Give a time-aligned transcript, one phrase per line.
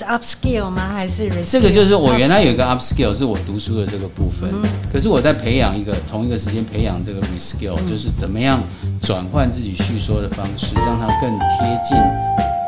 [0.00, 0.92] 是 upskill 吗？
[0.94, 4.48] 还是这个就是我原来有一个 upskill，是我读书的这个部分。
[4.50, 8.58] 嗯、可是我在培养一个同一个时间培养这个 reskill，、嗯、就是怎么样
[9.02, 11.98] 转换自己叙说的方式，让它更贴近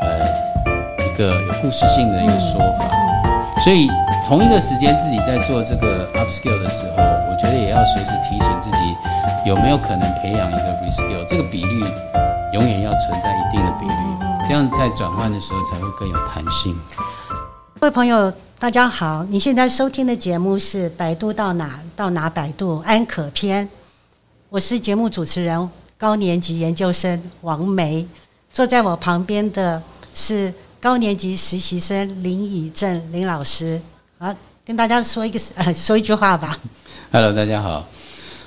[0.03, 0.29] 呃
[1.06, 2.84] 一个有故事性的一个说法。
[3.25, 3.89] 嗯、所以
[4.29, 8.77] 同一个时间自己在做这个 upskill 的时候，我觉得也要随时提醒自己
[9.46, 11.83] 有没有可能培养一个 reskill，这个比率
[12.53, 16.77] 永远要存在一定的比率，这样在转换的时候才会更有弹性。
[17.83, 19.27] 各位朋友，大家好！
[19.29, 23.67] 你现在收听的节目是《百度到哪到哪百度安可篇》，
[24.50, 25.68] 我是节目主持人
[25.99, 28.07] 高年级研究生王梅，
[28.53, 29.82] 坐在我旁边的
[30.14, 33.83] 是高年级实习生林以正林老师。
[34.17, 34.33] 好，
[34.64, 36.56] 跟大家说一个呃 说一句话吧。
[37.11, 37.89] Hello，大家好，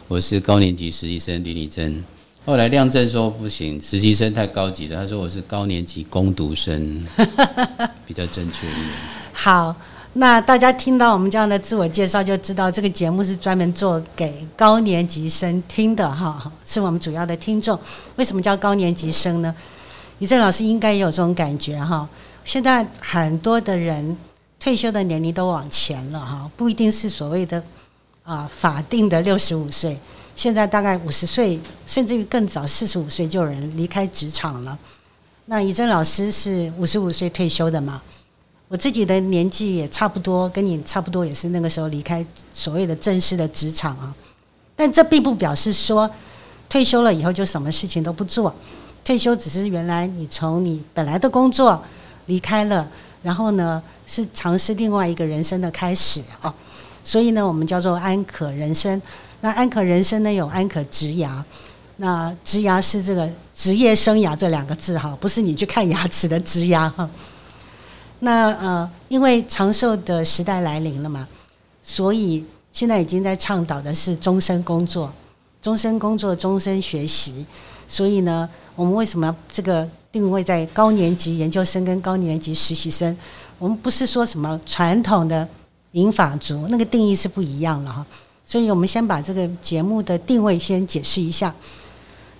[0.07, 2.01] 我是高年级实习生林以正。
[2.45, 7.05] 后来亮正说不行，实习生太高级了，他说我是高年级工读生，
[8.07, 9.14] 比较正确一点。
[9.37, 9.75] 好，
[10.13, 17.77] 那大家听到我们这样的自我介绍，就知道这个节目是专门做给高年级生听的哈，是我们主要的听众。
[18.15, 19.53] 为什么叫高年级生呢？
[20.19, 22.07] 以正老师应该也有这种感觉哈。
[22.45, 24.17] 现在很多的人
[24.57, 27.61] 退休的年龄都往前了哈，不一定是所谓的
[28.23, 29.99] 啊法定的六十五岁，
[30.33, 34.79] 现在大概五十岁，甚至于更早四十五岁就有人离开职场了。
[35.47, 38.01] 那以正老师是五十五岁退休的嘛？
[38.75, 44.13] 我自己的年纪也差不多，跟你差不多，也是那个时候离开所谓的正式的职场啊。
[44.75, 46.11] 但这并不表示说
[46.67, 48.53] 退休了以后就什么事情都不做。
[49.05, 51.81] 退休只是原来你从你本来的工作
[52.25, 52.85] 离开了，
[53.23, 56.53] 然后呢是尝试另外一个人生的开始啊。
[57.01, 59.01] 所以呢，我们叫做安可人生。
[59.39, 61.41] 那安可人生呢，有安可职涯。
[61.95, 67.09] 那职涯是这个职业生涯这两个字哈，不是你去看牙齿的职涯哈。
[68.25, 71.27] 那呃，因为长寿的时代来临了嘛，
[71.83, 75.13] 所以现在已经在倡导的是终身工作、
[75.61, 77.45] 终身工作、终身学习。
[77.87, 83.15] 所以呢，我们为什么这个定位在高年级研究生跟高年级实习生？
[83.59, 85.47] 我们不是说什么传统的
[85.91, 88.03] 银发族，那个定义是不一样了哈。
[88.43, 91.53] 所以我们先把这个节目的定位先解释一下。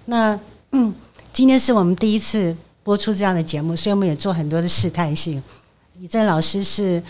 [0.06, 0.40] 那
[0.72, 0.92] 嗯，
[1.32, 5.42] 今天是我们第一次播出这样的节目，所以我们也做很多的试探性。
[6.02, 7.02] 以正老师是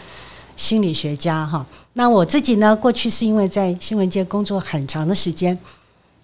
[0.55, 5.57] 心理学家哈，那我自己呢，过去是因为在新闻界工作很长的时间，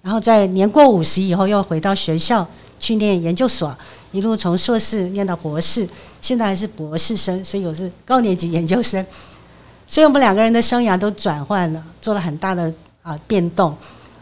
[0.02, 2.48] 然后在年过五十以后又回到学校
[2.80, 3.76] 去念研究所，
[4.12, 5.88] 一路从硕士念到博士，
[6.22, 9.04] 现在还是博士生，所以我是高年级研究生，
[9.88, 12.72] 所以我们两个人的生涯都转换了，做了很大的
[13.02, 13.76] 啊变动。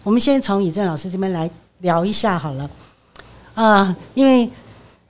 [0.03, 1.49] 我们先从以正老师这边来
[1.79, 2.69] 聊一下好了，
[3.53, 4.49] 啊，因为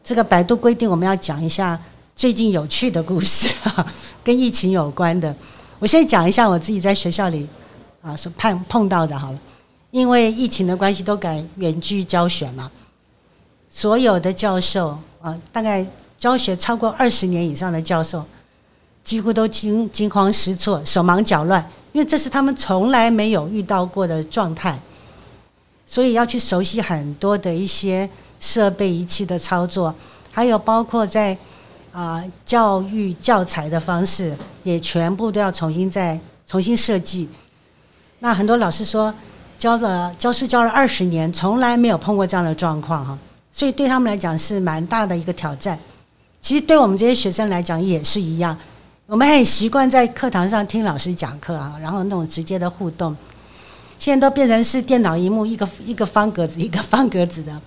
[0.04, 1.80] 这个百度规定，我们要讲一下。
[2.20, 5.34] 最近有趣的故事啊， 跟疫情有关的。
[5.80, 7.48] 我先讲一下我自己在学校里
[8.02, 9.40] 啊所碰碰到的好了。
[9.92, 12.70] 因为疫情的关系，都改远距教学嘛。
[13.70, 15.88] 所有的教授啊，大概
[16.18, 18.26] 教学超过二十年以上的教授，
[19.02, 24.78] 几乎都惊惊慌失措、手忙脚乱，因为这是他们从来没有遇到过的状态，
[25.88, 28.10] 所以要去熟悉很多的一些
[28.42, 29.96] 设备仪器的操作，
[30.34, 31.38] 还有包括在。
[31.92, 37.28] 啊，教育教材的方式也全部都要重新再重新设计。
[38.20, 39.14] 那很多老师说，
[39.58, 43.18] 教了教书教了二十年，从来没有碰过这样的状况哈，
[43.52, 45.78] 所以对他们来讲是蛮大的一个挑战。
[46.40, 48.58] 其实对我们这些学生来讲也是一样，
[49.08, 53.16] 我们很习惯在课堂上听老师讲课啊，然后那种直接的互动，
[53.98, 57.62] 现在都变成是电脑荧幕一个一个方格子一个方格子的，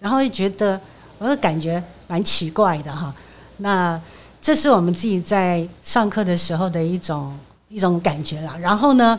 [0.00, 0.80] 然后就觉得
[1.18, 3.14] 我的感觉蛮奇怪的哈。
[3.58, 4.00] 那
[4.40, 8.56] 这是我们自己在上课的时候的一种一种感觉啦。
[8.60, 9.18] 然后呢，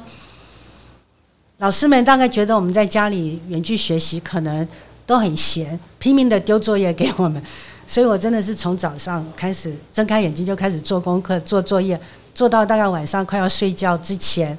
[1.60, 4.68] 老师们大概觉得我们在家里远距学习可能
[5.06, 7.42] 都很闲，拼命的丢作业给我们。
[7.88, 12.00] 所以我真的是从早上开始睁开眼睛就开始做功课、做作业，
[12.36, 14.58] 做到大概晚上快要睡觉之前，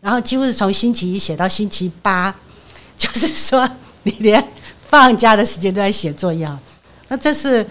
[0.00, 2.32] 然后几乎是从星期一写到星期八，
[2.96, 3.68] 就是说
[4.04, 4.44] 你连
[4.88, 6.60] 放假的时间都在写作业啊。
[7.08, 7.66] 那这是。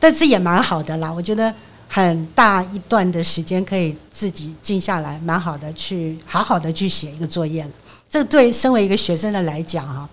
[0.00, 1.54] 但是也蛮好的啦，我觉得
[1.86, 7.64] 很大一段的时间可以自己静下来，蛮好的，去好好的去写一个作业。
[8.08, 10.08] 这对身为一个学生的来讲哈，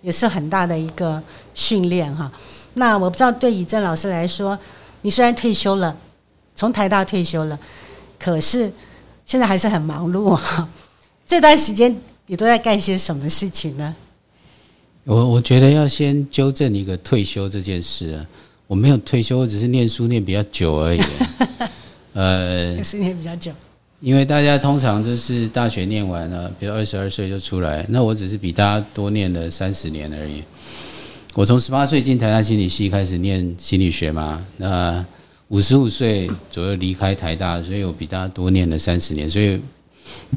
[0.00, 1.22] 也是很大的一个
[1.54, 2.32] 训练哈。
[2.74, 4.58] 那我不知道对以正老师来说，
[5.02, 5.96] 你虽然退休了，
[6.54, 7.58] 从台大退休了，
[8.18, 8.72] 可是
[9.26, 10.66] 现在还是很忙碌哈。
[11.26, 11.94] 这段时间
[12.26, 13.94] 你都在干些什么事情呢？
[15.04, 18.26] 我我觉得要先纠正一个退休这件事啊。
[18.72, 21.00] 我没有退休，我只是念书念比较久而已。
[22.82, 23.52] 十年比较久。
[24.00, 30.42] 因为大家通常就是大学念完了，比如二十二岁就出来，那我只是比大家多念了三十年而已。
[31.34, 35.04] 我从十八岁进台大心理系开始念心理学嘛，那
[35.48, 39.28] 五十五岁左右离开台大，所以我比大家多念了三十年。
[39.28, 39.60] 所以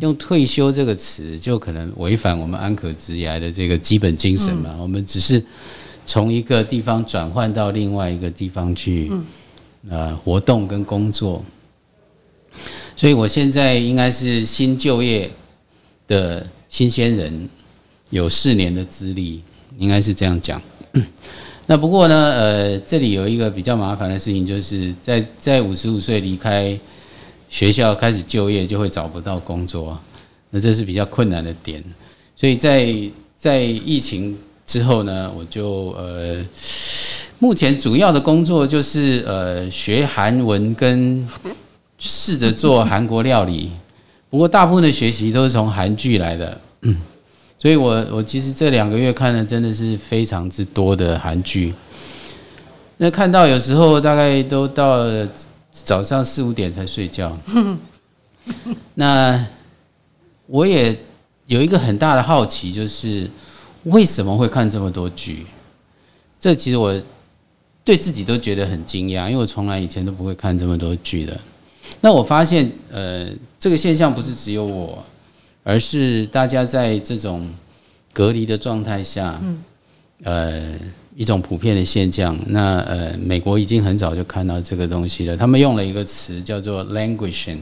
[0.02, 4.76] 用退休这个词，就可能违反我们安可职涯的这个基本精神嘛。
[4.78, 5.42] 我们只是
[6.06, 9.12] 从一个地方转换到另外一个地方去，
[9.90, 11.44] 呃，活动跟工作。
[12.96, 15.30] 所以我现在应该是新就业
[16.08, 17.50] 的新鲜人，
[18.10, 19.42] 有四年的资历，
[19.78, 20.62] 应该是这样讲。
[21.68, 26.78] 那不过呢，呃，这里有一个比较麻烦的事情，就是在在五十五岁离开
[27.50, 30.00] 学校开始就业，就会找不到工作，
[30.52, 31.84] 那这是比较困难的点。
[32.36, 32.96] 所以在
[33.36, 36.46] 在疫情之后呢，我就呃，
[37.40, 41.28] 目前主要的工作就是呃，学韩文跟。
[41.98, 43.72] 试着做韩国料理，
[44.30, 46.60] 不过大部分的学习都是从韩剧来的，
[47.58, 51.74] 所以我我其实这两个月看的真的是非常之多的韩剧，
[52.98, 55.28] 那看到有时候大概都到了
[55.72, 57.36] 早上四五点才睡觉，
[58.96, 59.44] 那
[60.48, 60.96] 我也
[61.48, 63.28] 有一个很大的好奇，就是
[63.86, 65.46] 为什么会看这么多剧？
[66.40, 66.94] 这其实我
[67.84, 71.40] 对自己都觉得很惊讶，因为我从来以前都不会看这么多剧的。
[72.02, 73.28] 那我发现，呃，
[73.60, 75.04] 这个现象不是只有我，
[75.64, 77.50] 而是大家在这种
[78.12, 79.64] 隔离的状态下，嗯
[80.24, 80.74] 呃，
[81.16, 82.38] 一种普遍的现象。
[82.48, 87.60] 那呃，美国已经很早就看到这个东西了，他们用了一个词叫做 “languishing”，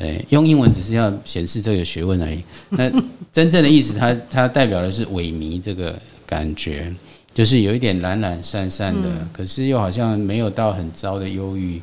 [0.00, 2.42] 哎，用英文只是要显示这个学问而已。
[2.70, 2.90] 那
[3.30, 6.90] 真正的意思它，它它代表的是萎靡这个感觉，
[7.34, 11.80] 就是有一点懒懒散散的，可是又好像没有到很糟的忧郁。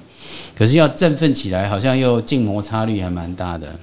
[0.57, 3.73] 可是要振奋起来，好像又静摩擦率还蛮大的。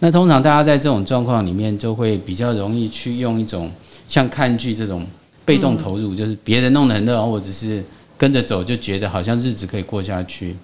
[0.00, 3.70] 那通常大家在这种状况里面，就会比较容易去用一种
[4.08, 5.06] 像看剧这种
[5.44, 7.82] 被动投入，就是别人弄得很热，我只是
[8.18, 10.56] 跟着走，就觉得好像日子可以过下去。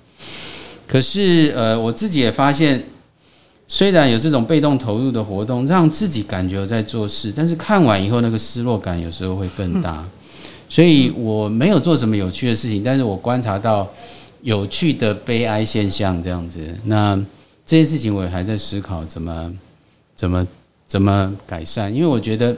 [0.91, 2.83] 可是呃，我自己也发现，
[3.69, 10.05] 虽然有这种被动投入的活动，让自己感觉在做事，但是看完以后那个失落感有时候会更大。
[10.69, 13.89] 所以我没有做什么有趣的事情，但是我观察到。
[14.43, 17.15] 有趣的悲哀现象这样子，那
[17.67, 19.53] 这件事情我也还在思考怎么
[20.17, 20.47] 怎么
[20.87, 22.57] 怎么改善，因为我觉得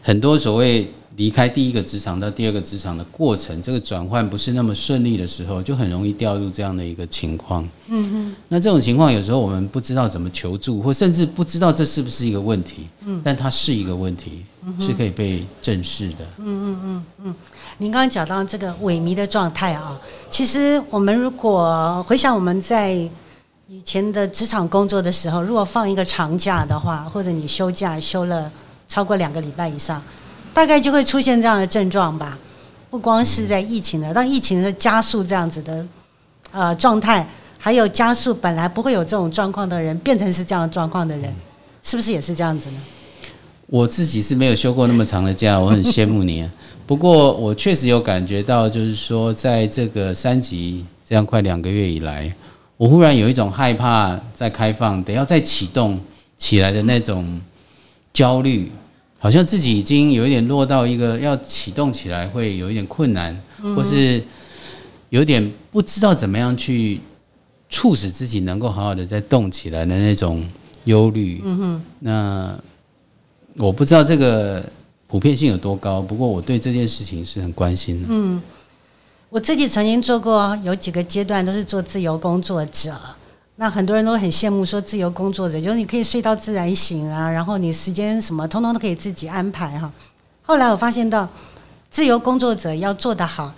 [0.00, 7.66] 很多所谓离开第一个职场到第二个职场的过程，这个转换不是那么顺利的时候，就很容易掉入这样的一个情况。
[7.88, 8.36] 嗯嗯。
[8.48, 12.86] 那这种情况有时候我们不知道怎么求助，或甚至不知道这是不是一个问题。
[13.06, 13.20] 嗯。
[13.24, 14.44] 但它是一个问题，
[14.78, 16.26] 是可以被正视的。
[16.38, 17.34] 嗯嗯嗯嗯。
[17.78, 19.98] 您刚刚讲到这个萎靡的状态啊，
[20.30, 22.92] 其实我们如果回想我们在
[23.68, 28.50] 以前的职场工作的时候，如果放一个长假的话，或者你休假休了
[28.86, 30.02] 超过两个礼拜以上，
[30.56, 32.38] 大概就会出现这样的症状吧。
[32.88, 35.86] 不光是在疫情的，当疫情是加速这样子的
[36.50, 41.30] 呃状态，还有加速本来不会有这种状况的人变成是这样的状况的人，
[41.82, 42.78] 是不是也是这样子呢？
[43.66, 46.48] 我自己是没有休过那么长的假，我很羡慕你。
[46.86, 52.34] 不过我确实有感觉到，就是说，在这个三级这样快两个月以来，
[52.78, 56.00] 我忽然有一种害怕再开放，得要再启动
[56.38, 57.38] 起来的那种
[58.14, 58.72] 焦虑，
[59.26, 63.36] 好像自己已经有一点落到一个要启动起来会有一点困难，
[63.74, 64.22] 或是
[65.08, 67.00] 有点不知道怎么样去
[67.68, 70.48] 促使自己能够好好的再动起来的那种
[70.84, 71.42] 忧虑。
[71.44, 72.56] 嗯哼，那
[73.56, 74.64] 我不知道这个。
[75.08, 76.02] 普遍性有多高？
[76.02, 78.08] 不过我对这件事情是很关心的。
[78.10, 78.42] 嗯，
[79.30, 82.92] 我自己曾经做过有几个阶段，都是做自由工作者。
[83.58, 89.90] 那很多人都很羡慕说，自由工作者就是你可以睡到自然醒啊，然后你时间什么通通都可以自己安排哈。
[90.42, 91.26] 后来我发现到，
[91.90, 93.52] 自由工作者要做得好，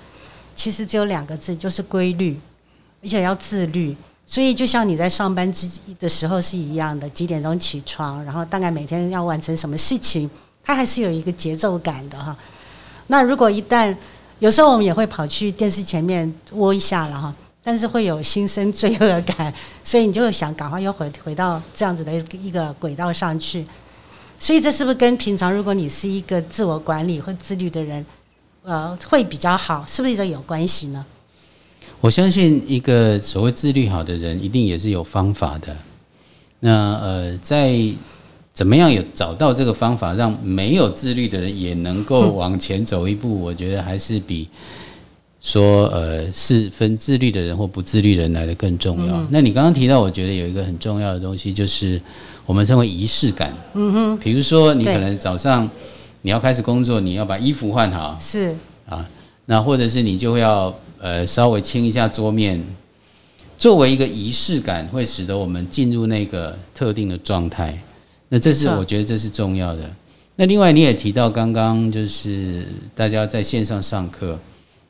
[0.54, 2.38] 其实只有两个字，就是规律，
[3.02, 3.96] 而且要自律。
[4.24, 10.30] 所以就像你在上班之的时候是一样的，几点钟起床，然后大概每天要完成什么事情。
[10.62, 12.36] 它还是有一个节奏感的哈。
[13.06, 13.96] 那如果一旦
[14.38, 17.34] 有时候我们也会跑去电视前面窝一下了哈，
[17.68, 19.52] 但是会有心生罪恶感，
[19.84, 23.62] 所以你就会想赶快又回回到这样子的一个轨道上去。
[24.38, 28.02] 所以这是不是跟平常如果你是一个自我管理或自律的人，
[28.62, 29.84] 呃，会比较好？
[29.86, 31.04] 是不是有关系呢？
[32.00, 35.76] 我相信一个所谓自律好的人，一定也是有方法的。
[36.60, 37.78] 那呃，在。
[38.54, 43.40] 怎么样有找到这个方法，让没有自律的人也能够往前走一步？
[43.40, 44.48] 我觉得还是比
[45.40, 49.14] 说呃是分自律的人或不自律的人来的更重要。
[49.16, 52.00] 嗯、那你刚刚提到，我觉得有一个很重要的东西，就是
[52.44, 53.54] 我们称为仪式感。
[53.74, 55.68] 嗯哼，比如说你可能早上
[56.22, 58.54] 你要开始工作，你要把衣服换好，是
[58.88, 59.08] 啊，
[59.46, 62.62] 那或者是你就要呃稍微清一下桌面。
[63.56, 67.76] 作为一个仪式感，会使得我们进入那个特定的状态。
[68.28, 69.82] 那这是我觉得这是重要的。
[70.36, 72.64] 那另外你也提到刚刚就是
[72.94, 74.38] 大家在线上上课，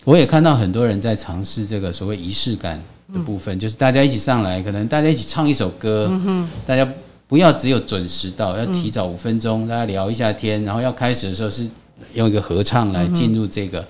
[0.05, 6.11] 我也看到很多人在尝试这个所谓仪式感的部分，就是大家一起上来，可能大家一起唱一首歌，
[6.67, 6.89] 大家
[7.27, 11.69] 不要只有准时到，要提早五分钟，大家聊一下天，然后要开始的时候是
[12.15, 13.85] 用一个合唱来进入这个。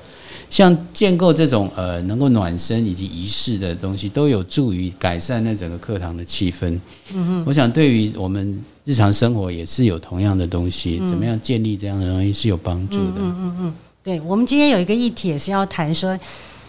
[0.50, 6.80] 像建构这种呃能够暖身以及仪式的东西，都有助于改善那整个课堂的气氛。
[7.44, 13.18] 我想对于我们日常生活也是有同样的东西，怎么样建立这样的东西是有帮助的。
[13.18, 13.74] 嗯嗯嗯，
[14.08, 16.18] 对，我们今天有一个议题也是要谈说，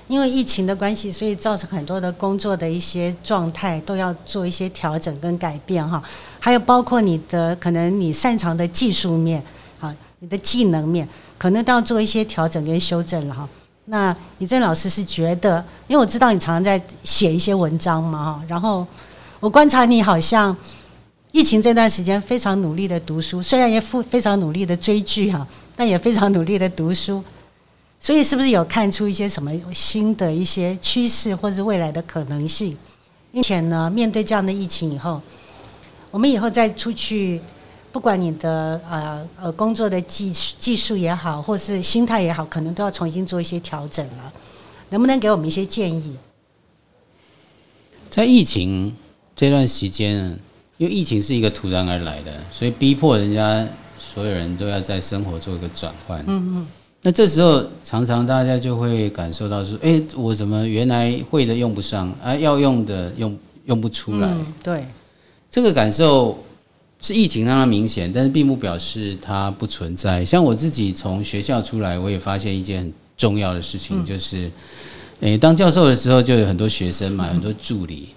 [0.09, 6.03] 因为疫情的关系，所以造成很多的工作的一些状态都要做一些调整跟改变哈。
[6.37, 9.41] 还有包括你的可能你擅长的技术面
[9.79, 13.47] 啊，你的技能面，可能都要做一些调整跟修正了哈。
[13.85, 18.85] 那李正老师是觉得，因为我知道你常常在写一些文章嘛，哈，然后
[19.39, 20.53] 我观察你好像
[21.31, 27.23] 疫情这段时间非常努力的读书，虽然也非非常努力的追剧哈，但也非常努力的读书，
[27.99, 32.75] 所以是不是有看出一些什么新的一些趋势或者未来的可能性？
[33.31, 35.21] 并且呢，面对这样的疫情以后，
[36.09, 37.39] 我们以后再出去。
[37.91, 44.31] 不管你的呃呃工作的技技术也好，或是心态也好，可能都要重新做一些调整了。
[44.89, 46.15] 能不能给我们一些建议？
[48.07, 48.95] 在疫情
[49.35, 50.37] 这段时间，
[50.79, 53.67] 因为疫情是一个突然而来的，所以逼迫人家
[53.99, 56.19] 所有人都要在生活做一个转换。
[56.25, 56.67] 嗯嗯。
[57.03, 62.33] 那这时候常常大家就会感受到说：“哎，我怎么原来会的用不上啊？
[62.35, 64.85] 要用的用用不出来。”嗯，对，
[65.51, 66.35] 这个感受。
[67.01, 70.25] 是疫情让它明显，但是并不表示它不存在。
[70.25, 74.51] 像我自己从学校出来，我也发现一件很重要的事情，就是，
[75.21, 78.09] 诶，当教授的时候就有很多学生嘛，很多助理，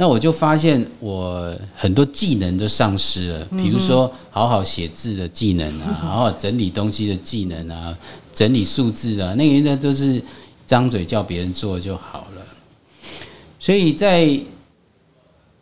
[0.00, 7.94] 那我就发现我很多技能都丧失了，比如说好好写字的技能啊，好好整理东西的技能啊，
[8.32, 10.22] 整理数字啊，那个那都是
[10.66, 12.42] 张嘴叫别人做就好了。
[13.58, 14.40] 所以在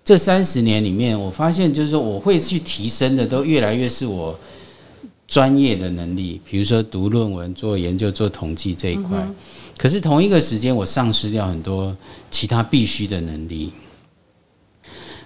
[0.04, 4.38] 这三十年里面，我发现就是说，我会去提升的都越来越是我
[5.26, 9.28] 专业的能力，比如说读论文、做研究、做统计这一块。
[9.76, 11.96] 可是同一个时间，我丧失掉很多
[12.30, 13.72] 其他必须的能力。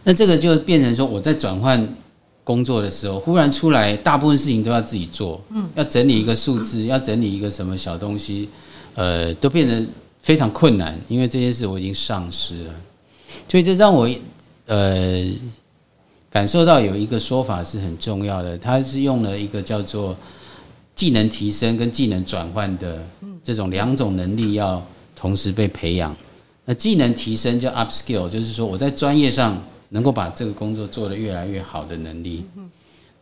[0.04, 1.86] 那这个就变成说，我在转换
[2.44, 5.40] 工作的时候，忽然出来，大部分事情都要自己做。
[5.50, 8.48] 嗯，要整理一个数字，要整理一个什么小东西，
[8.94, 9.84] 呃，都变得
[10.22, 12.74] 非常困难，因为这件事我已经丧失了。
[13.48, 14.08] 所以这让我。
[14.66, 15.28] 呃，
[16.30, 20.16] 感受到有一个说法是很重要的，他是用了一个叫做
[20.94, 23.04] 技能提升跟技能转换的
[23.42, 24.82] 这种两种能力要
[25.16, 26.16] 同时被培养。
[26.64, 29.60] 那技能提升叫 upskill，就是说我在专业上
[29.92, 32.44] 能够把这个工作做得越来越好的能力。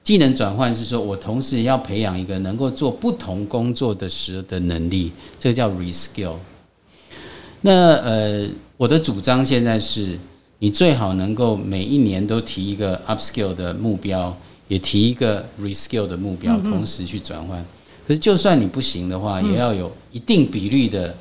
[0.03, 6.37] 技能转换是说我同时要培养一个能够做不同工作的时候的能力，这个叫 reskill。
[7.61, 10.19] 那呃，我的主张现在是。
[10.63, 14.37] 你最好能够每一年都提一个 upskill 的目标，
[14.69, 17.65] 也提一个 reskill 的目标，同时去转换。
[18.07, 21.17] 可是就算你不行的话，也要有一定比率的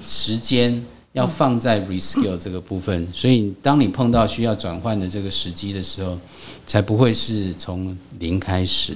[0.00, 0.80] 时间
[1.14, 3.08] 要放在 reskill 这个部分。
[3.12, 6.18] 所以当你碰到需要转换的这个时机的时候，
[6.66, 8.94] 才不会是从零开始。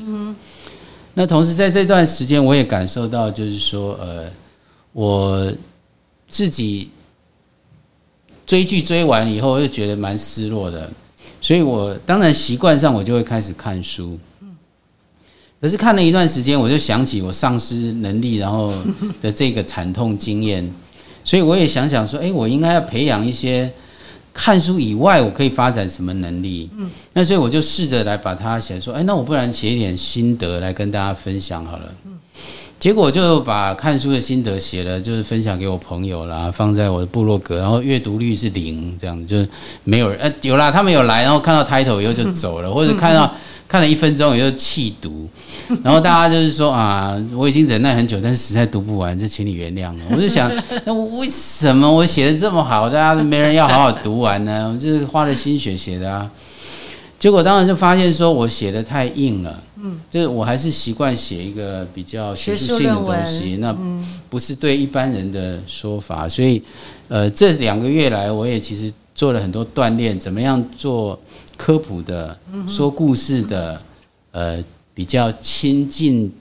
[1.14, 4.30] 那同时在这段时间，我也感受到，就是说，呃，
[4.92, 5.50] 我
[6.28, 6.90] 自己。
[8.46, 10.90] 追剧追完以后，又觉得蛮失落的，
[11.38, 14.18] 所以我当然习惯上我就会开始看书。
[15.60, 18.72] 可是看了一段时间，我就想起我丧失能力然后
[19.20, 20.66] 的这个惨痛经验，
[21.28, 23.70] 所以我也想想说，诶，我应该要培养一些
[24.32, 26.70] 看书以外我可以发展什么能力？
[27.12, 31.92] 那所以我就试着来把它写说，诶，那我不然写一点心得来跟大家分享好了。
[32.80, 39.47] 结果就把看书的心得写了，就是分享给我朋友啦，放在我的部落格，然后阅读率是零，这样子就是
[39.85, 43.30] 没有人，呃，有啦，他们有来，然后看到 title 以后就走了，或者看到
[43.68, 45.28] 看了一分钟我就弃读，
[45.84, 50.04] 然后大家就是说啊，我已经忍耐很久，但是实在读不完，就请你原谅了。
[50.10, 50.50] 我就想，
[50.87, 54.72] 那为什么我写的这么好，大家都没人要好好读完呢？
[54.72, 56.30] 我就是花了心血写的啊。
[57.18, 63.76] 结果当然就发现说我写的太硬了，嗯，就是我还是习惯写一个比较学术性的东西，那
[64.30, 66.62] 不是对一般人的说法，所以，
[67.08, 71.18] 呃，这两个月来，我也其实做了很多锻炼，怎么样做
[71.58, 73.82] 科普的、说故事的，
[74.30, 76.32] 呃，比较亲近。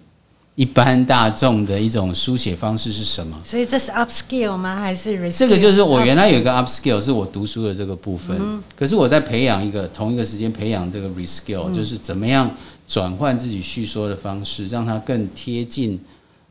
[0.57, 3.39] 一般大众的一种书写方式是什么？
[3.43, 4.77] 所以这是 upskill 吗？
[4.77, 5.31] 还是？
[5.31, 8.35] 这个就是我原来有一个 upskill，是我读书的这个部分。
[8.41, 12.49] 嗯、可是我在培养一个同一个时间培养这个 reskill，、嗯、就是怎么样
[12.87, 15.99] 转换自己叙说的方式，让它更贴近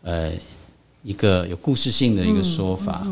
[0.03, 0.31] 呃
[1.03, 3.05] 一个有故事性的一个说法。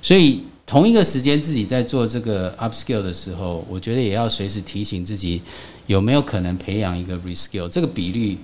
[0.00, 5.40] 所以同一个时间自己在做这个 upskill 的时候，我觉得也要随时提醒自己
[5.86, 8.36] 有没有可能培养一个 reskill，这个比率。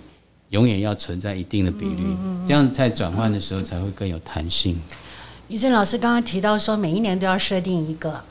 [0.52, 2.14] 永远要存在一定的比率，
[2.46, 4.78] 这样在转换的时候才会更有弹性。
[5.48, 8.22] 于正老师刚刚提到说，每一年都要设定一个、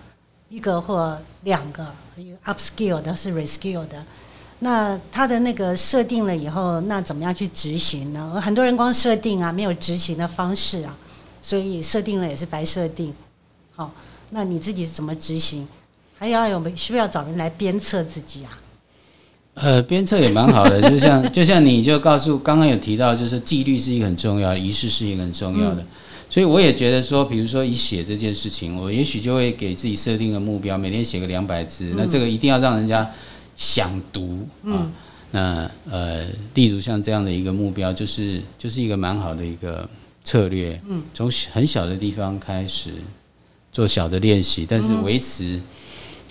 [0.48, 1.84] 一个或两个，
[2.16, 4.06] 一个 upskill 的，是 reskill 的。
[4.60, 8.40] 那他的那个设定了以后，那怎么样去执行呢？
[8.40, 10.96] 很多人光设定啊，没有执行的方式啊，
[11.42, 13.12] 所以设定了也是白设定。
[13.82, 13.92] 好，
[14.30, 15.68] 那你自己是怎么执行？
[16.20, 18.60] 还要有没需要找人来鞭策自己啊？
[19.56, 25.84] 呃，鞭策也蛮好的， 就像就像你就告诉刚刚有提到，就是纪律是一个很重要的，仪式是一个很重要的，
[26.30, 33.10] 所以我也觉得说，比如说以写这件事情，我也许就会给自己设定个目标，每天写个两百字，那这个一定要让人家
[33.56, 34.88] 想读啊。
[35.32, 39.90] 那呃，例如像这样的一个目标，就是就是一个蛮好的一个
[40.24, 42.92] 策略，嗯，从很小的地方开始
[43.72, 45.62] 做小的练习，但是维持。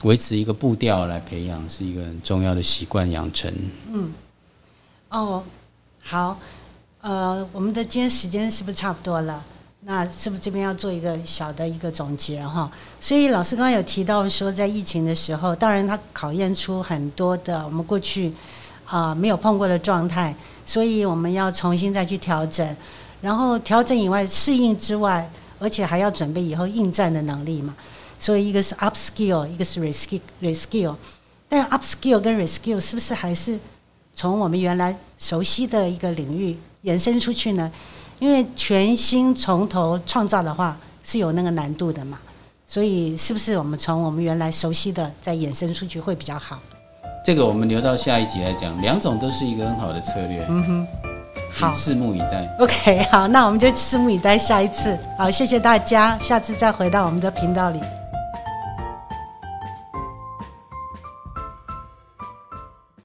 [0.05, 3.53] 维持一个步调来培养是一个很重要的习惯养成。
[3.93, 4.11] 嗯，
[5.11, 5.45] 哦，
[6.03, 6.41] 好，
[7.03, 9.45] 呃，我们的今天时间是不是差不多了？
[9.81, 12.73] 那是不是这边要做一个小的一个总结哈？
[12.99, 18.33] 所以老师刚刚有提到说，在疫情的时候，当然它考验出很多的我们过去
[18.87, 22.75] 啊、呃、没有碰过的状态，所以我们要重新再去调整，
[23.21, 25.31] 然后调整以外适应之外，
[25.61, 27.77] 而且还要准备以后应战的能力嘛。
[28.19, 30.97] 所以一个是 upskill，一个是 reskill，
[31.49, 33.57] 但 upskill 跟 reskill 是不是还是
[34.13, 37.71] 从我们原来熟悉的一个领域延伸出去呢？
[38.19, 42.19] 因为全新从头创造的话是有那个难度的嘛。
[42.67, 46.59] 所以是不是我们从我们原来熟悉的再延伸出去会比较好？
[47.25, 50.47] 这个我们留到下一集来讲，两种都是一个很好的策略。
[50.49, 50.87] 嗯哼，
[51.53, 52.49] 好，拭目以待。
[52.59, 54.99] OK，好，那我们就拭目以待下一次。
[55.19, 57.81] 好，谢谢大家，下次再回到我们的频道里。